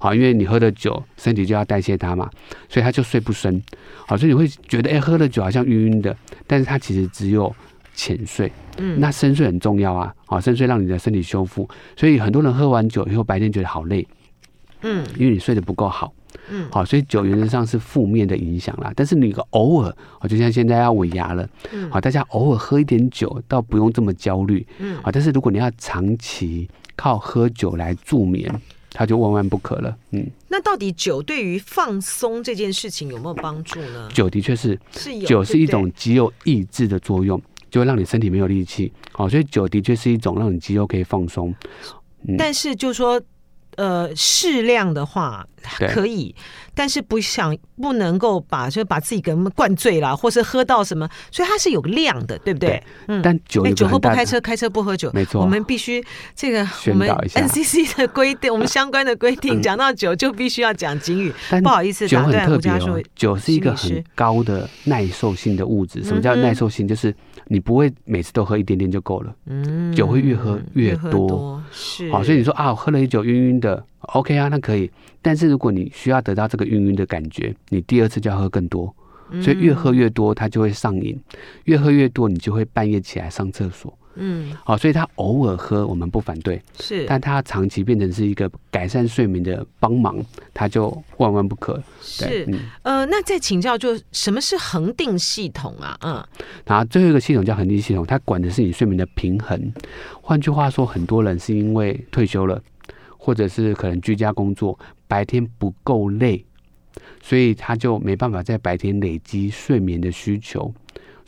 [0.00, 2.30] 好，因为你喝了酒，身体就要代谢它嘛，
[2.68, 3.60] 所以它就睡不深。
[4.06, 7.54] 好，所以你会觉得，哎、欸，喝了酒好像晕晕的，但是它其实只有
[7.94, 8.50] 浅睡。
[8.78, 10.14] 嗯，那深睡很重要啊。
[10.24, 11.68] 好，深睡让你的身体修复。
[11.96, 14.06] 所以很多人喝完酒以后白天觉得好累。
[14.82, 16.12] 嗯，因为你睡得不够好。
[16.50, 18.92] 嗯，好，所以酒原则上是负面的影响啦。
[18.94, 21.48] 但是你偶尔，好，就像现在要尾牙了。
[21.72, 24.64] 嗯，好，大家偶尔喝一点酒，倒不用这么焦虑。
[24.78, 28.48] 嗯，好，但是如果你要长期靠喝酒来助眠。
[28.90, 30.26] 他就万万不可了，嗯。
[30.48, 34.08] 那到底酒对于放松这件事情有没有帮助呢？
[34.12, 34.78] 酒的确是，
[35.26, 38.92] 酒是一种肌肉抑制的作用，就会让你身体没有力气。
[39.12, 41.54] 好，所以酒的确是一种让你肌肉可以放松。
[42.26, 43.20] 嗯，但是就说。
[43.78, 45.46] 呃，适量的话
[45.94, 46.34] 可以，
[46.74, 52.70] 但是不想不能够把就把自己给灌醉了，或是喝到什么，所以它是有量的，对不对？
[52.70, 53.22] 对嗯。
[53.22, 55.40] 但酒有酒后不开车，开车不喝酒，没错。
[55.40, 61.32] 我们必须这个我们 NCC 的规定，我们相关的规定，讲到酒就必须要讲警语。
[61.62, 63.00] 不好意思，酒很特别哦。
[63.14, 66.02] 酒是一个很高的耐受性的物质。
[66.02, 66.88] 什么叫耐受性？
[66.88, 67.14] 就是
[67.48, 69.34] 你不会每次都喝一点点就够了。
[69.46, 69.92] 嗯。
[69.94, 71.62] 酒会越喝越多。
[71.72, 72.10] 是。
[72.12, 73.84] 好，所以你说啊，我喝了一酒晕晕的。
[74.00, 74.90] OK 啊，那可以。
[75.20, 78.94] 但是如果你需要得到这个晕晕的感觉，你第二次就要喝更多。
[79.42, 81.14] 所以越喝越多，它就会上瘾；
[81.64, 83.97] 越喝越多，你就会半夜起来上厕所。
[84.18, 91.82] 嗯，好，所以他偶尔喝我们不反对，是，但他长期变成是一个改善睡眠的帮忙，他就万万不可。
[92.02, 95.98] 是，嗯、呃，那再请教，就什么是恒定系统啊？
[96.02, 96.22] 嗯，
[96.66, 99.72] 然后最后一个系统叫恒定系统，它管的是你睡眠的平衡。
[100.20, 102.60] 换句话说，很多人是因为退休了。
[103.20, 106.42] 或者是可能居家工作，白天不够累，
[107.20, 110.72] 所以他就没办法在白天累积睡眠的需求，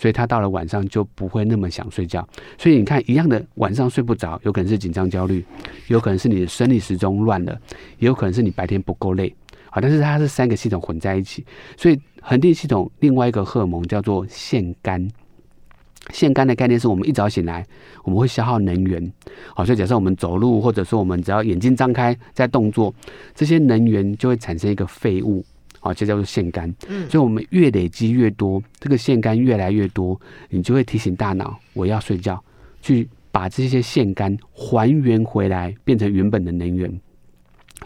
[0.00, 2.26] 所以他到了晚上就不会那么想睡觉。
[2.56, 5.44] 所以你看，一样的晚上睡不着，有可能是紧张焦虑，
[5.88, 7.52] 有可能是你的生理时钟乱了，
[7.98, 9.34] 也有可能是你白天不够累。
[9.68, 11.44] 好，但是它是三个系统混在一起，
[11.76, 15.06] 所以恒定系统另外一个荷尔蒙叫做腺苷。
[16.14, 17.64] 腺苷的概念是我们一早醒来，
[18.02, 19.12] 我们会消耗能源。
[19.54, 22.92] 好，所以假设我们走路，或者说我们只要眼睛张开在动作，
[23.34, 25.44] 这些能源就会产生一个废物，
[25.80, 26.72] 好，这叫做腺苷。
[26.88, 32.42] 嗯，所以我们越累积越多，这个腺苷越来越多，你就会提醒大脑，我要睡觉，
[32.82, 37.00] 去把这些腺苷还原回来，变成原本的能源。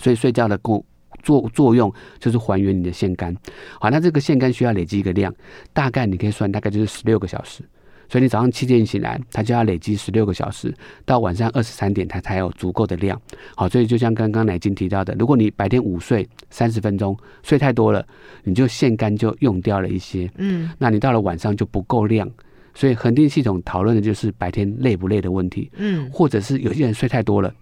[0.01, 0.85] 所以睡觉的功
[1.23, 3.35] 作作用就是还原你的腺苷。
[3.81, 5.33] 好，那这个腺苷需要累积一个量，
[5.73, 7.63] 大概你可以算，大概就是十六个小时。
[8.15, 10.73] 所以你早上七点醒来，它就要累积十六个小时，
[11.05, 13.21] 到晚上二十三点它才有足够的量。
[13.57, 18.07] 好，所以就像刚刚乃金提到的，如果你白天午睡三十分钟，睡太多了，
[18.45, 20.31] 你就腺苷就用掉了一些。
[20.37, 22.31] 嗯，那你到了晚上就不够量。
[22.73, 25.69] 所以恒定系统讨论的就是白天累不累的问题。
[25.75, 27.53] 嗯，或者是有些人睡太多了，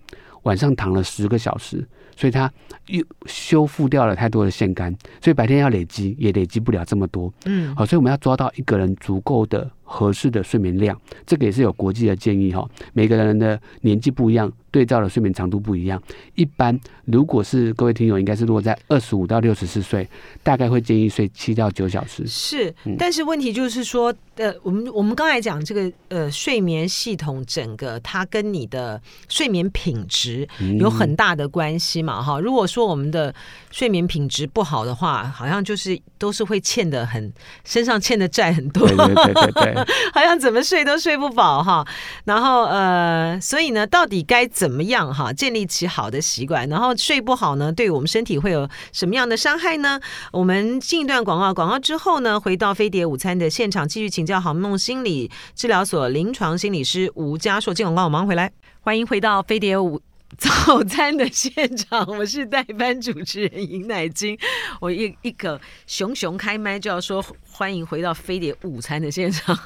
[0.43, 1.83] 晚上躺了十个小时。
[2.15, 2.53] 所以他
[2.89, 7.33] 又修复掉了太多的腺苷，所以白天要累积也累积不了这么多。
[7.47, 12.67] 嗯，好，所以我们要抓到一个人足够的合适的睡眠量，这个也是有国际的建议哈。
[12.95, 16.03] 每个人的年纪不一样，对照的睡眠长度不一样。
[16.35, 20.09] 一般如果是各位听友，应该是落在二十五到六十四岁，
[20.43, 22.27] 大概会建议睡七到九小时。
[22.27, 30.49] 是，但是问题就是说，呃，我们我们刚才讲这个呃睡眠系统，整个它跟你的睡眠品质
[30.81, 32.41] 有很大的关系嘛哈。
[32.41, 33.35] 如果说我们的
[33.71, 37.31] 睡眠品质不好的话，好像就是都是会欠的很，
[37.65, 38.89] 身上欠的债很多。
[38.89, 39.82] 对对对对对。
[40.15, 41.87] 好像怎么睡都睡不饱哈，
[42.25, 46.69] 然后呃，所以呢，到底该怎么样哈，建立起好的习惯？
[46.69, 50.01] 然后睡不好呢，对我们身体会有什么样的伤害呢？
[50.33, 57.73] 我们进一段广告，广告之后呢，回到飞碟午餐的现场，继续请教好梦心理治疗所临床心理师吴家硕。
[57.73, 60.12] 进广告，我马上回来，欢迎回到飞碟午。
[60.43, 64.37] 早餐的现场，我是代班主持人尹乃菁。
[64.81, 69.57] 我一一个熊熊开麦就要说欢迎回到飞碟午餐的现场。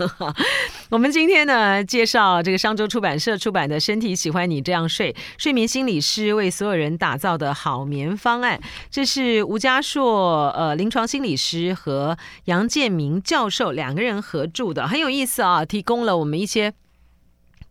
[0.90, 8.60] 我们今天呢，介绍这个商周出版社出版的《身体喜欢你这样睡》，睡眠心理师为所有人打造的好眠方案。
[8.90, 16.74] 这是吴家硕呃临床心理师和杨建明教授两个人合著的，很有意思啊，提供了我们一些。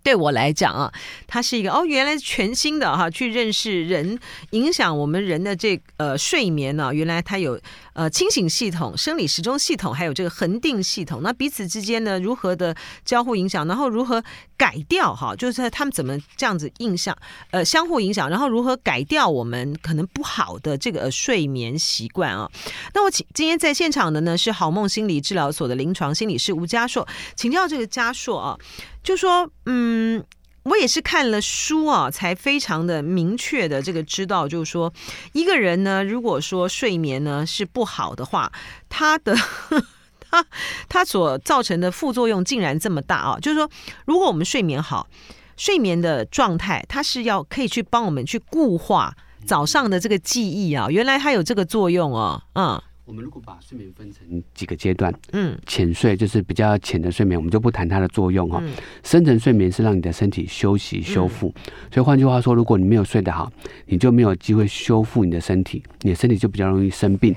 [0.06, 0.94] 对我来讲啊，
[1.26, 4.20] 它是一个哦，原来全新的哈，去认识人
[4.52, 7.60] 影响我们人的这呃睡眠呢、原来它有
[7.96, 11.22] 呃清醒系统、生理时钟系统，还有这个恒定系统。
[11.24, 14.24] 那彼此之间呢，如何的交互影响，然后如何
[14.56, 17.18] 改掉哈，就是他们怎么这样子印象
[17.50, 22.48] 呃相互影响，然后如何改掉我们可能不好的这个睡眠习惯啊。
[22.94, 28.58] 那我请今天在现场的呢是好梦心理治疗所的临床心理师吴家硕，请教这个家硕啊。
[29.04, 30.24] 就说，嗯，
[30.66, 34.92] 我也是看了书啊，才非常的明确的这个知道，就是说，
[35.34, 38.52] 一个人呢，如果说睡眠呢是不好的话，
[38.90, 39.36] 他的
[40.20, 40.44] 他
[40.90, 43.40] 他所造成的副作用竟然这么大啊！
[43.40, 43.70] 就是说，
[44.06, 45.08] 如果我们睡眠好，
[45.56, 52.82] 睡眠的状态，它是要可以去帮我们去固化早上的这个记忆啊，原来它有这个作用哦，嗯。
[53.06, 58.60] 我们如果把睡眠分成几个阶段，嗯，浅睡就是比较浅的睡眠，我们就不谈它的作用哈。
[58.64, 63.52] 嗯、深层睡眠是让你的身体休息修复，嗯、所以换句话说，如果你没有睡得好，
[63.86, 67.36] 你就没有机会修复你的身体，你的身体就比较容易生病。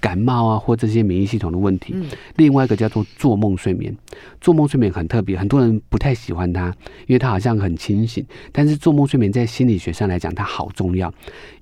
[0.00, 1.94] 感冒啊，或这些免疫系统的问题。
[2.36, 3.96] 另外一个叫做做梦睡眠，
[4.40, 6.68] 做梦睡眠很特别，很多人不太喜欢它，
[7.06, 8.24] 因为它好像很清醒。
[8.52, 11.12] 但是做梦睡眠在心理学上来讲，它好重要，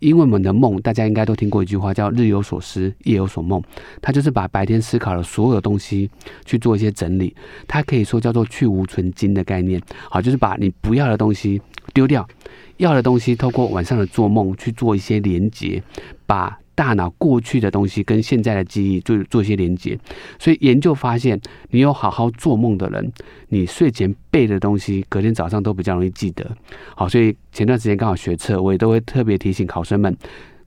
[0.00, 3.62] 因为我们的梦，大家应该都听过一句话叫“日有所思，夜有所梦”，
[4.02, 6.10] 它就是把白天思考的所有东西
[6.44, 7.34] 去做一些整理。
[7.66, 11.60] 它可以说叫做去无存精的概念，好，就是把你不要的东西
[11.94, 12.28] 丢掉，
[12.76, 15.82] 要的东西透过晚上的做梦去做一些连接，
[16.26, 16.58] 把。
[16.76, 19.98] 大脑过去的东西跟现在的记忆做做一些连接，
[20.38, 23.10] 所以研究发现，你有好好做梦的人，
[23.48, 26.48] 你睡前背的东西，隔天早上都比较容易记得。
[26.94, 30.16] 好，所以前段时间刚好学测，我也都会特别提醒考生们，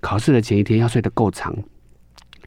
[0.02, 1.56] 考试的前一天要睡得够长。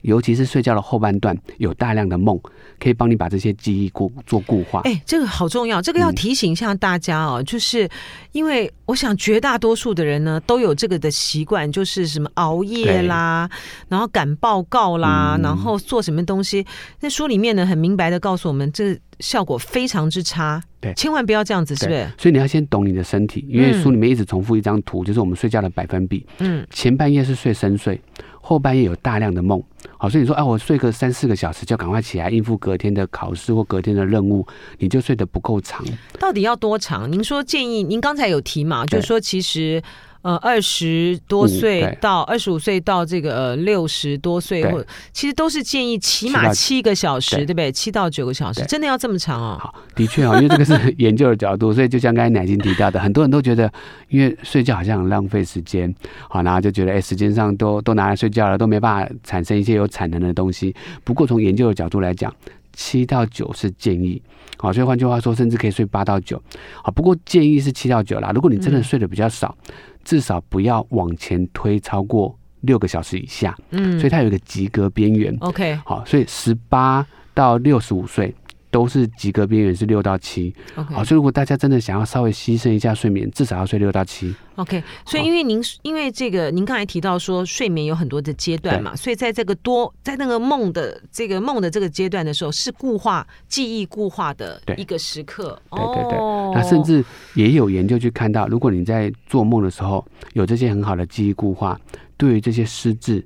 [0.02, 2.38] 尤其是睡觉的后半段，有大量的梦，
[2.78, 4.80] 可以帮你把这些记忆固做固化。
[4.84, 7.88] 哎、欸，这个好重要，这个要提醒一下大家哦，嗯、就是
[8.32, 13.48] 因为我想绝大多数的人呢都有这个的习惯，就是什么熬夜啦，
[13.88, 16.64] 然后赶报告啦，嗯、然后做什么东西。
[17.00, 20.62] 那书里面呢很明白的告诉我们，这效果非常之差。
[20.80, 22.10] 对，千万不要这样子，是不是？
[22.18, 26.26] 所以你要先懂你的身体，因为书里面一直重复一张图，嗯、就是我们睡觉的百分比。
[26.38, 28.00] 嗯，前半夜是睡深睡。
[28.44, 29.62] 后半夜有大量的梦，
[29.96, 34.44] 好，所以你说，哎，我睡个三四个小时就赶快起来应付隔天的考试或隔天的任务，
[34.78, 35.82] 你就睡得不够长。
[36.18, 37.10] 到底要多长？
[37.10, 39.80] 您说建议，您刚才有提嘛，就是说其实，
[40.22, 47.70] 呃二十多岁嗯、到二十五岁到这个六十多岁，或其实都是建议起码七个小时，对，不对？
[47.70, 49.58] 七到九个小时，真的要这么长哦？
[49.60, 53.70] 好，的确哦，因为这个是 研究的角度，所以就像刚才奶金提到的，很多人都觉得，
[54.08, 55.92] 因为睡觉好像很浪费时间，
[56.28, 60.74] 好，然后就觉得哎，时间上都都拿来睡觉了，都没办法产生一些有产能的东西。
[61.04, 62.32] 不过从研究的角度来讲，
[62.74, 64.22] 七到九是建议，
[64.62, 66.40] 好，所以换句话说，甚至可以睡八到九，
[66.84, 68.30] 好，不过建议是七到九啦。
[68.32, 78.32] 如果你真的睡得比较少，嗯、至少不要往前推超过六个小时以下，嗯，所以它有一个及格边缘，OK，好，所以十八到六十五岁。
[78.72, 84.82] 都是及格边缘是六到七，OK，好，所以如果大家真的想要稍微牺牲一下睡眠，至少要睡六到七，OK。
[85.04, 96.18] 所以因为您因为这个，您刚才提到说睡眠有很多的阶段嘛，所以在这个多在那个梦的这个梦的这个阶段的时候，是固化记忆固化的一个时刻，对对对。
[96.54, 97.04] 那甚至
[97.34, 101.78] 也有研究去看到，如果你在做梦的时候有这些很好的记忆固化，
[102.16, 103.22] 对于这些失智。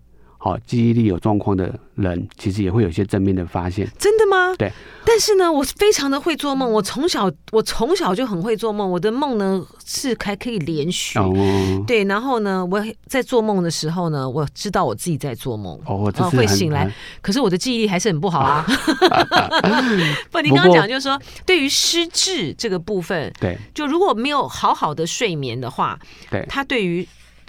[0.46, 3.90] 好，记忆力有状况的人，其实也会有一些正面的发现。
[3.98, 4.54] 真的吗？
[4.56, 4.70] 对。
[5.04, 6.70] 但是呢，我非常的会做梦。
[6.70, 8.88] 我从小，我从小就很会做梦。
[8.88, 11.18] 我的梦呢是还可以连续。
[11.18, 11.32] 哦。
[11.84, 15.76] 对，然后呢，我在做梦的时候呢，我知道我自己在做梦。
[15.84, 16.88] 哦，会醒来。
[17.20, 18.64] 可是我的记忆力还是很不好啊。
[20.30, 25.98] 不，你刚刚讲就是说，对于失智这个部分，对，就如果没有好好的睡眠的话，
[26.30, 27.04] 对，它对于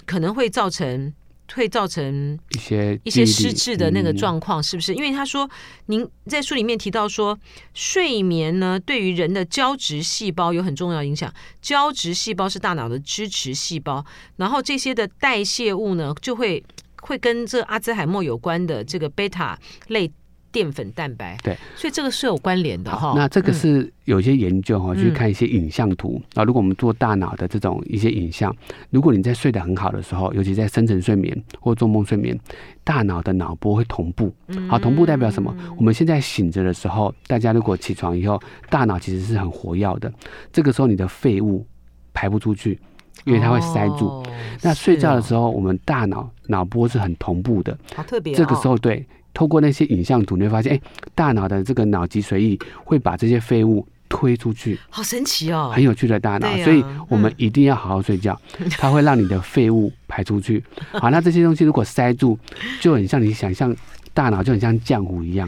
[0.07, 1.13] 可能会造成。
[1.53, 4.93] 会造成一些一些失智的那个状况，是不是？
[4.93, 5.49] 因为他说，
[5.87, 7.37] 您在书里面提到说，
[7.73, 11.33] 睡眠呢对于人的胶质细胞有很重要影响。
[11.61, 14.05] 胶质细胞是大脑的支持细胞，
[14.35, 16.63] 然后这些的代谢物呢，就会
[17.01, 19.57] 会跟这阿兹海默有关的这个贝塔
[19.87, 20.11] 类。
[20.51, 23.13] 淀粉蛋白对，所以这个是有关联的哈。
[23.15, 26.43] 那这个是有些研究哈，去看一些影像图啊。
[26.43, 28.55] 如果我们做大脑的这种一些影像，
[28.89, 32.39] 如果你在睡得很好的时候，尤其在深层睡眠或做梦睡眠，
[32.83, 34.33] 大脑的脑波会同步。
[34.69, 35.55] 好，同步代表什么？
[35.77, 40.11] 我们现在醒着的时候，大家如果起床以后，大脑其实是很活跃的。
[40.51, 41.65] 这个时候你的废物
[42.13, 42.79] 排不出去，
[43.25, 44.23] 因为它会塞住。
[44.61, 47.77] 那睡觉的时候，我们大脑脑波是很同步的。
[47.93, 48.33] 好特别。
[48.33, 49.05] 这个时候对。
[49.37, 50.81] 透过那些影像图，你会发现，哎、欸，
[51.13, 56.47] 大脑的这个脑脊髓液会把这些废物推出去，好神奇哦，很有趣的大脑。
[56.47, 60.63] 啊、所以我们一定要好好睡觉，嗯、它会让你的废物排出去。
[60.89, 62.35] 好，那这些东西如果塞住，
[62.81, 63.75] 就很像你想象，
[64.11, 65.47] 大脑就很像浆糊一样，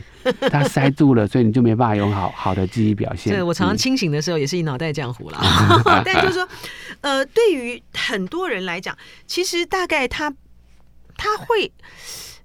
[0.52, 3.34] 它塞住了，所以你就没办法有好好的记忆表现。
[3.34, 5.40] 对，我常常清醒的时候也是一脑袋浆糊啦。
[6.06, 6.48] 但就是说，
[7.02, 10.32] 呃，对于很多人来讲，其实大概他
[11.18, 11.72] 他会。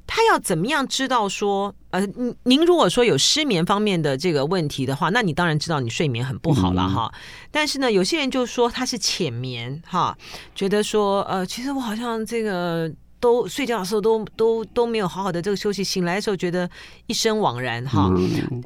[0.07, 2.07] 他要怎么样知道说，呃，
[2.45, 7.11] 您如果说有失眠方面的这个问题的话，那你当然知道你睡眠很不好了哈。
[7.15, 7.19] 嗯、
[7.51, 10.17] 但是呢，有些人就说他是浅眠哈，
[10.55, 16.69] 觉得说，呃，其实我好像这个都睡觉的时候都都都没有好好的这个休息，醒来的时候觉得
[17.07, 18.11] 一身惘然哈。
[18.17, 18.63] 嗯、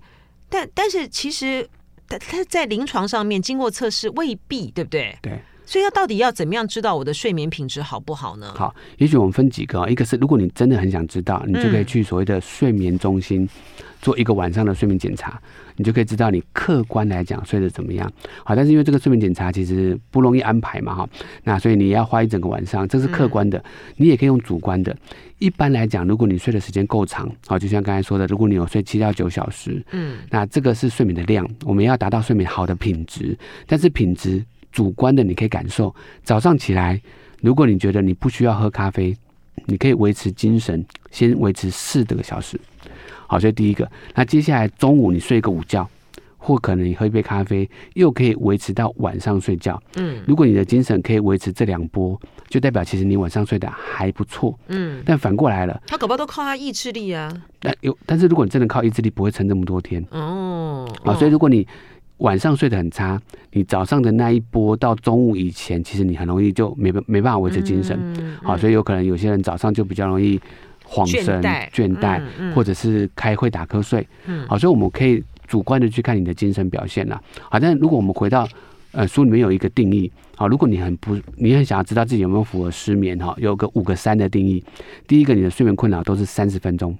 [0.48, 1.68] 但但是其实
[2.08, 5.16] 他他在临床上面经过测试未必，对不对？
[5.22, 5.40] 对。
[5.68, 8.54] 所以要到底要怎么样知道我的睡眠品质好不好呢？
[8.56, 13.46] 好，也许我们分几个，一个是如果你真的很想知道，你就可以去所谓的睡眠中心
[14.00, 15.38] 做一个晚上的睡眠检查，
[15.76, 18.10] 你就可以知道你客观来讲睡得怎么样。
[18.44, 21.08] 好，但是因为这个睡眠检查其实不容易安排嘛，哈，
[21.44, 23.62] 那所以你要花一整个晚上，这是客观的。
[23.96, 24.96] 你也可以用主观的。
[25.38, 34.42] 一般来讲，如果你睡的时间够长，好，就像刚才说的，如果你有睡七到九小时，嗯，那这个是睡眠的量，我们要达到睡眠好的品质，但是品质。
[34.78, 37.02] 主观的你可以感受，早上起来，
[37.42, 39.12] 如果你觉得你不需要喝咖啡，
[39.66, 42.60] 你可以维持精神，先维持四个小时。
[43.26, 45.90] 好，所以第一个，那接下来中午你睡个午觉，
[46.36, 49.82] 或可能你喝一杯咖啡，又可以维持到晚上睡觉。
[49.96, 52.16] 嗯，如果你的精神可以维持这两波，
[52.48, 54.56] 就代表其实你晚上睡得还不错。
[54.68, 57.28] 嗯，但反过来了，他搞不好都靠他意志力啊。
[57.58, 60.06] 但有，但是如果你真的靠意志力，不会撑这么多天。
[60.12, 61.66] 哦，好，所以如果你
[62.18, 63.20] 晚上睡得很差，
[63.52, 67.98] 你早上的那一波到中午以前，其实你很容易就没没办法维持精神，
[68.42, 70.40] 好、所以有可能有些人早上就比较容易
[70.84, 71.40] 恍神、
[71.72, 72.20] 倦怠，
[72.54, 74.06] 或者是开会打瞌睡，
[74.48, 78.48] 好，所以我们可以主观的去看你的精神表现了，好，但如果我们回到
[78.92, 84.64] 呃书里面有一个定义，好，如果你很不，你很想要知道自己有没有符合失眠哈，有个五个三的定义，
[85.06, 86.96] 第一个你的睡眠困扰都是三十分钟。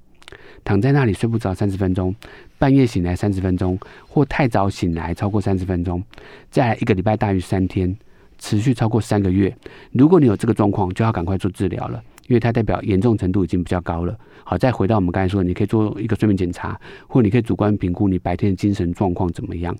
[0.63, 2.13] 躺在那里睡不着三十分钟，
[2.57, 6.03] 半夜醒来三十分钟，或太早醒来超过三十分钟，
[6.51, 7.95] 再来一个礼拜大于三天，
[8.37, 9.55] 持续超过三个月。
[9.91, 14.17] 如果你有这个状况，就要赶快做治疗了，因为它代表严重程度已经比较高了。
[14.43, 19.75] 好，再回到我们刚才说，你可以做一个睡眠检查，或你可以主观评估你白天的精神状况怎么样。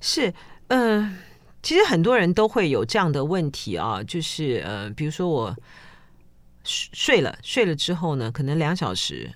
[0.00, 0.32] 是，
[0.68, 1.16] 嗯、
[1.62, 5.56] 其实很多人都会有这样的问题啊，就是呃，比如说我
[6.64, 9.28] 睡睡了睡了之后呢，可能两小时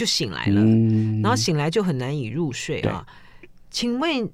[0.00, 3.06] 就醒来了，嗯、然后醒来就很难以入睡啊。
[3.68, 4.26] 请问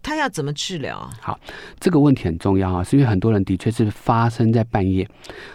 [0.00, 1.10] 他要怎么治疗？
[1.20, 1.38] 好，
[1.78, 5.06] 这个问题很重要啊，是因为很多人的确是发生在半夜，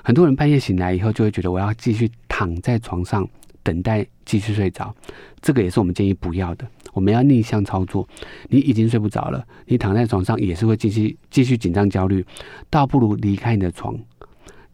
[0.04, 3.28] 很多人半夜醒来以后就会觉得我要继续躺在床上
[3.64, 4.96] 等待继续睡着，
[5.42, 6.68] 这个也是我们建议不要的。
[6.94, 8.08] 我们要逆向操作，
[8.50, 12.24] 你已经睡不着了，你躺在床上也是会继续继续紧张焦虑，
[12.70, 13.98] 倒不如离开你的床，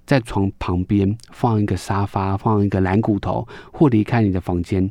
[0.06, 4.90] 在床旁边放一个沙发，放一个蓝骨头，或离开你的房间，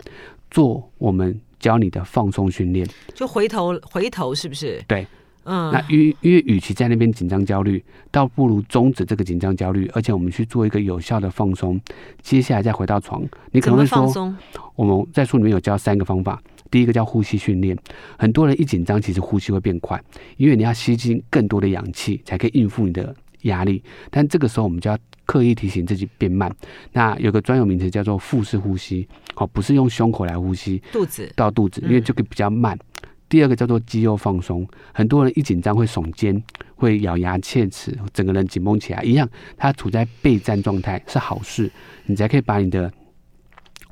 [0.51, 2.87] 做我们教你的放松训练。
[3.15, 4.83] 就回头回头是不是？
[4.89, 5.07] 对，
[5.45, 5.71] 嗯。
[5.73, 11.79] 那因因为与其在那边紧张焦虑，倒不如终止这个紧张焦虑，而且我们去做一个有效的放松。
[12.23, 14.35] 接下来再回到床，你可能会说，
[14.75, 16.43] 我们在书里面有教三个方法。
[16.71, 17.77] 第一个叫呼吸训练，
[18.17, 20.01] 很多人一紧张，其实呼吸会变快，
[20.37, 23.83] 因为你要吸进更多的氧气，才可以应付你的压力。
[24.11, 26.55] 但这个时候，我们就要刻意提醒自己变慢。
[26.93, 32.77] 那有个专有名词叫做腹式呼吸，哦，不是用胸口来呼吸，肚子到肚子，因为这个比较慢。
[33.03, 36.43] 嗯、第二个叫做肌肉放松，很多人一紧张会耸肩，
[36.75, 41.71] 会咬牙切齿，整个人紧绷起来，一样，他处在备战状态是好事，
[42.07, 42.93] 你才可以把你的。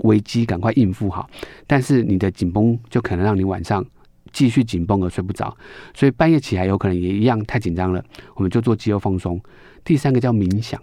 [0.02, 1.28] 危机赶快应付好，
[1.66, 3.84] 但是你的紧绷就可能让你晚上
[4.32, 5.56] 继续紧绷而睡不着，
[5.94, 8.04] 所以半夜起来有可能也一样太紧张了。
[8.34, 9.40] 我们就做肌肉放松。
[9.84, 10.80] 第三个叫冥想，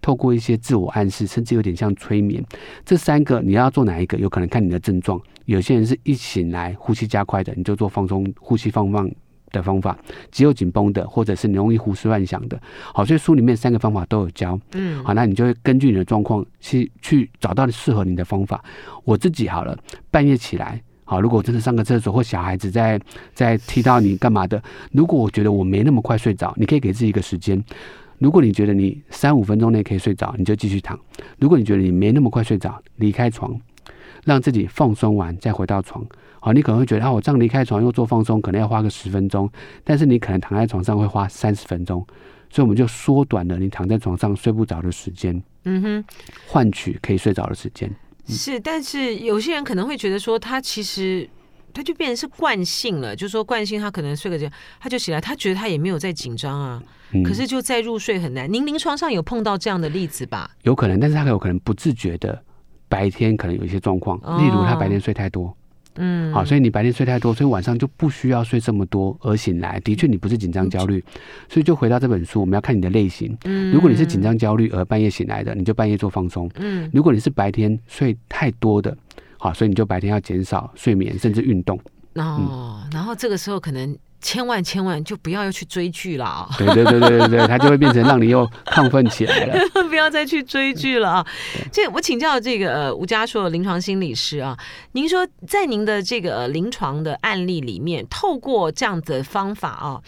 [0.00, 2.44] 透过一些自我暗示，甚至有点像催眠。
[2.84, 4.18] 这三个你要做哪一个？
[4.18, 5.20] 有可能看你的症状。
[5.44, 9.10] 有些人是一醒来呼吸加快的，你就做放松呼吸放放。
[9.50, 9.96] 的方法，
[10.30, 12.60] 肌肉紧绷的，或者是你容易胡思乱想的，
[12.92, 18.62] 好，所以书里面三个方法都有教，嗯，好，那你就会根据你的状况去去找到适合你的方法。
[19.04, 19.74] 我自己好了，
[20.10, 23.00] 半夜起来，好，如果我真的上个厕所或小孩子在
[23.32, 27.64] 在踢到你干嘛的，如果我觉得我没那么快睡着，你可以给自己一个时间。
[28.18, 30.94] 如果你觉得你三五分钟内可以睡着，你就继续躺；
[31.38, 33.58] 如果你觉得你没那么快睡着，离开床，
[34.24, 36.04] 让自己放松完再回到床。
[36.40, 39.50] 好，你可能会觉得啊，我这样离开床又做放松，可能要花个十分钟，
[39.84, 42.06] 但是你可能躺在床上会花三十分钟，
[42.50, 46.04] 所以我们就缩短了你躺在床上睡不着的时间，嗯哼，
[46.46, 47.90] 换取可以睡着的时间。
[48.28, 51.28] 嗯、是，但是有些人可能会觉得说，他其实
[51.72, 54.50] 他就变成是惯性了，就是说惯性，他可能睡个觉
[54.80, 58.52] 他就起来，他觉得他也没有在紧张啊，嗯、可是就在入睡很难。
[58.52, 60.50] 您临床上有碰到这样的例子吧？
[60.62, 62.42] 有可能，但是他有可能不自觉的
[62.88, 65.56] 白天可能有一些状况，例如他白天睡太多。
[65.98, 71.04] 哦嗯，好，所以你白天睡太多，所以晚上就不需要睡这么多，而醒来的确你不是紧张焦虑，
[71.48, 73.36] 所以就回到这本书，我们要看你的类型。
[73.44, 76.48] 嗯，如果你是紧张焦虑而半夜醒来的，你就半夜做放松。
[76.56, 78.96] 嗯，如果你是白天睡太多的，
[79.38, 81.78] 好，所以你就白天要减少睡眠，甚至运动。
[82.14, 83.96] 哦，然后这个时候可能。
[84.20, 86.48] 千万千万就不要又去追剧了啊！
[86.58, 89.60] 对对对对对，它就会变成让你又亢奋起来了。
[89.88, 91.26] 不要再去追剧了啊！
[91.72, 94.56] 这我请教这个呃吴嘉硕临床心理师啊，
[94.92, 100.00] 您说在您的这个临床的案例里面，透过这样子的方法啊，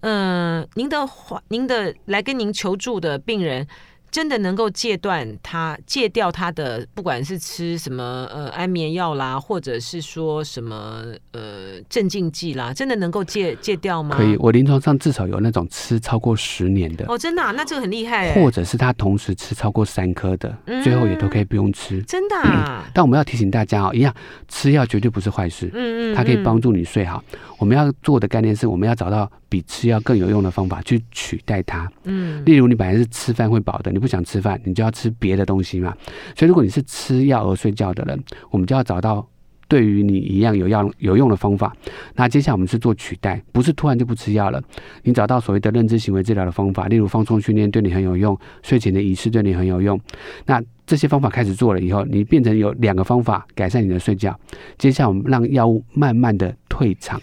[0.00, 3.66] 嗯、呃，您的话，您的来跟您求助的病人。
[4.10, 14.16] 真的能够戒断他，戒掉他的，不管是吃什么呃安眠药啦，或者是说什么呃镇静剂啦，真的能够戒戒掉吗？
[14.16, 18.34] 可以，我临床上至少有那种吃超过十年的哦，真的、啊，那这个很厉害。
[18.34, 22.90] 或者是他同时吃超过三颗的，嗯、最后也都可以不用吃，真的、啊嗯。
[22.94, 24.14] 但我们要提醒大家哦，一样
[24.48, 27.22] 吃药绝对不是坏事，嗯，嗯嗯，它可以帮助你睡好。
[27.58, 31.90] 我们要做的概念是，我们要找到比吃药更有用的方法去取代它。
[32.04, 35.96] 嗯，例如你本来是吃饭会饱的，你不想吃饭，你就要吃别的东西嘛。
[36.36, 39.26] 所以如果你是吃药而睡觉的人，我们就要找到
[39.66, 41.74] 对于你一样有药有用的方法。
[42.14, 44.62] 那接下来我们是做取代，不是突然就不吃药了。
[45.02, 50.00] 你找到所谓的认知行为治疗的方法，例如放松训练对你很有用，睡前的仪式对你很有用。
[50.46, 54.38] 那这些方法开始做了以后，你变成有两个方法改善你的睡觉。
[54.78, 57.20] 接下来我们让药物慢慢的退场。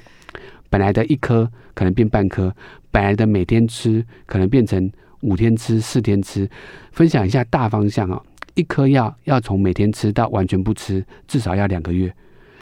[0.75, 2.53] 本来的一颗可能变半颗，
[2.91, 6.49] 本来的每天吃可能变成五天吃、四天吃。
[6.91, 8.21] 分享一下大方向啊，
[8.55, 12.13] 一颗药要从每天吃到完全不吃，至少要两个月。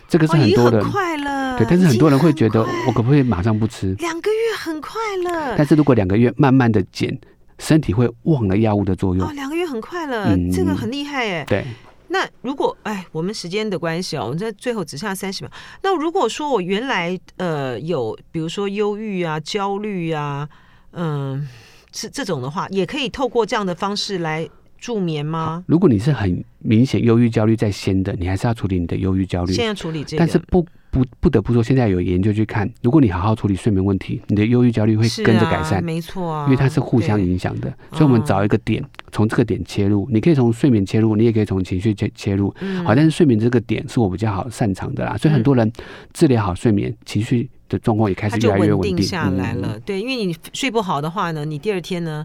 [0.07, 1.57] 这个是很多人，哦、快了。
[1.57, 3.95] 对，但是很多人会觉得，我可不可以马上不吃？
[3.97, 4.91] 两个月很快
[5.23, 5.55] 了。
[5.57, 7.19] 但是如果两个月慢慢的减，
[7.57, 9.27] 身体会忘了药物的作用。
[9.27, 11.43] 哦，两个月很快了，嗯、这个很厉害耶。
[11.47, 11.65] 对。
[12.13, 15.51] 那如果哎，我们时间的关系哦，我们在最后只剩下三十秒。
[15.81, 20.47] 那如果说我原来呃有，比如说忧郁啊、焦虑啊，
[20.91, 21.47] 嗯，
[21.91, 24.47] 是这种的话，也可以透过这样的方式来
[24.77, 25.63] 助眠吗？
[25.67, 29.51] 如果你是很明显忧郁焦虑在先的，你还是要处理你的忧郁焦虑。
[29.51, 30.63] 现在处理这个，但是不
[30.93, 37.73] 不不得不说，现在有研究去看，如果你好好处理睡眠问题，你的忧郁焦虑会跟着改善，啊、没错、啊，因为它是互相影响的。
[37.93, 42.53] 所以，我们找一个点，从这个点切入，你可以从睡眠切入，你也可以从情绪切切入。
[42.59, 45.71] 嗯，好，但是睡眠这个点是我比较好擅长的啦，所以很多人
[46.13, 49.69] 治疗好睡眠，情绪的状况也开始越来越稳定，定下来了。
[49.75, 52.23] 嗯、对，因为你睡不好的话呢，你第二天呢？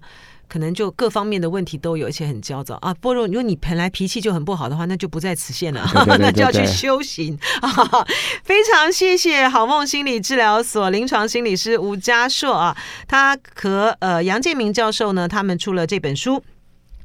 [0.48, 2.92] 可能就各方面的问题都有，一些很焦躁啊。
[2.94, 8.06] 不过如果你本来脾气就很不好的话，那就不在此限了， 对对对 对那就要去修行啊。
[8.42, 12.76] 非常谢谢好梦心理治疗所临床心理师吴家硕啊，
[13.06, 16.42] 他和呃杨建明教授呢，他们出了这本书，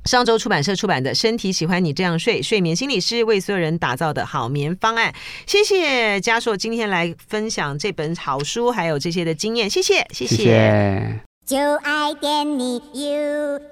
[0.05, 5.13] 上周出版社出版的《身体喜欢你这样睡》，睡眠心理师为所有人打造的好眠方案。
[5.45, 10.35] 谢谢家硕今天来分享这本好书，还有这些的经验，谢谢，谢谢。
[10.35, 13.63] 谢谢就爱点你 UFO。